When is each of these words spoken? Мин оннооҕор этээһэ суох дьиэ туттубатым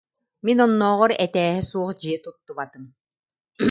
Мин 0.45 0.57
оннооҕор 0.65 1.11
этээһэ 1.25 1.61
суох 1.69 1.91
дьиэ 2.01 2.17
туттубатым 2.23 2.83